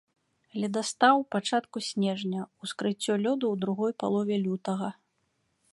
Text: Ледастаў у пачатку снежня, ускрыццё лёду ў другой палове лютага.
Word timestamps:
Ледастаў 0.61 1.15
у 1.23 1.25
пачатку 1.35 1.77
снежня, 1.89 2.41
ускрыццё 2.67 3.13
лёду 3.23 3.45
ў 3.53 3.55
другой 3.65 3.91
палове 4.05 4.35
лютага. 4.47 4.89